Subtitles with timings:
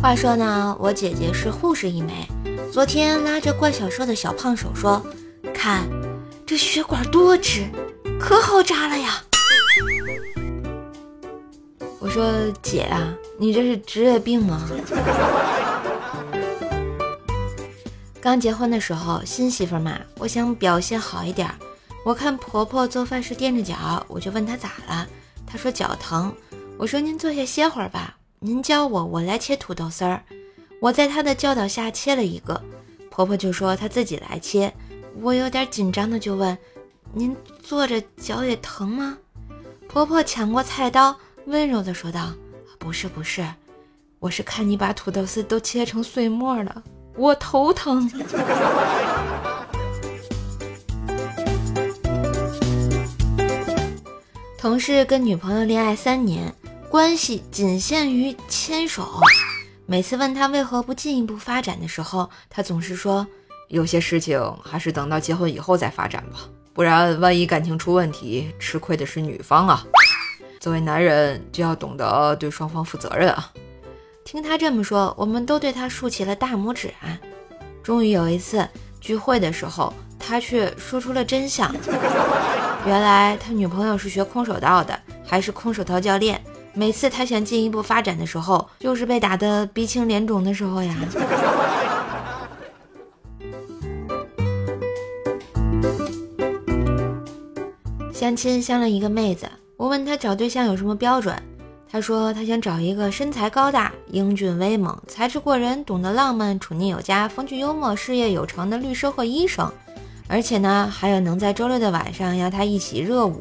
[0.00, 2.26] 话说呢，我姐姐是护士一枚，
[2.72, 5.04] 昨天拉着怪小兽的小胖手说
[5.52, 5.86] ：“看
[6.46, 7.68] 这血管多直，
[8.18, 9.22] 可好扎了呀。”
[12.00, 12.32] 我说
[12.62, 14.66] ：“姐啊，你这是职业病吗？”
[18.22, 21.46] 刚结婚的时候，新媳妇嘛，我想表现好一点。
[22.06, 25.06] 我看婆婆做饭时垫着脚，我就问她咋了。
[25.46, 26.34] 她说脚疼。
[26.78, 30.22] 我说您坐下歇会儿吧，您教我，我来切土豆丝儿。
[30.80, 32.58] 我在她的教导下切了一个，
[33.10, 34.72] 婆婆就说她自己来切。
[35.20, 36.56] 我有点紧张的就问
[37.12, 39.18] ：“您坐着脚也疼吗？”
[39.86, 41.14] 婆婆抢过菜刀，
[41.44, 42.32] 温柔的说道
[42.80, 43.46] ：“不是不是，
[44.20, 46.82] 我是看你把土豆丝都切成碎末了。”
[47.16, 48.10] 我头疼。
[54.56, 56.54] 同事跟女朋友恋爱三年，
[56.90, 59.20] 关系仅限于牵手。
[59.86, 63.24] 每次问他为何不进一步发展的时候，他总是说
[63.70, 66.40] ：“有些事情还是等到结婚以后再发展吧，
[66.72, 69.86] 不然万一感情出问题，吃亏的是女方啊。
[70.58, 73.52] 作为男人就要懂得对双方负责任啊。”
[74.26, 77.16] 听他这么说，我们都对他竖起了大拇指啊！
[77.84, 78.68] 终于有一次
[79.00, 81.72] 聚会的时候，他却说出了真相：
[82.84, 86.42] 原来他女朋友是学空手道的，还是空手道教练。
[86.72, 90.94] 每次他想进一步发展的时候，就是被打得鼻青脸肿的时候呀。
[98.12, 101.34] 相亲相了一个妹子，我问她找对象有什么标准。
[101.90, 109.72] 她说她想找一个身材高大、英俊威猛、才智过人、懂得浪漫、处女有加、风趣幽默、事业有成的律师或医生，
[110.28, 113.40] 而且呢，还有能在周六的晚上邀她一起热舞。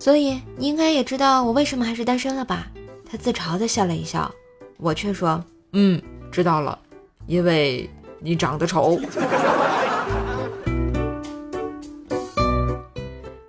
[0.00, 2.68] 所以你应该也知道我为什么还是单身了吧？
[3.08, 4.32] 他自嘲的笑了一笑，
[4.78, 6.00] 我却说：“嗯，
[6.32, 6.78] 知道了，
[7.26, 8.98] 因为你长得丑。”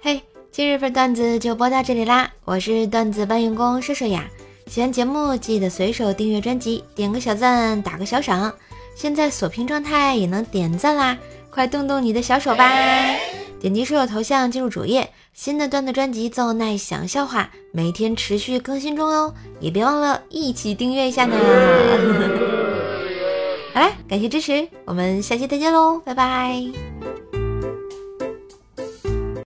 [0.01, 2.29] 嘿今日份段子就播到这里啦！
[2.43, 4.25] 我是段子搬运工射射呀，
[4.67, 8.53] 喜欢节目记得随手订阅专辑，点个小赞，打个小赏。
[8.93, 11.17] 现在锁屏状态也能点赞啦，
[11.49, 12.69] 快动动你的小手吧！
[13.61, 21.35] 点击室友头像进入主页，新的段子专辑《奏耐想笑话》每天持续更新中哦，也别忘了一起订阅一下呢！
[23.71, 26.90] 好啦，感谢支持，我们下期再见喽，拜拜！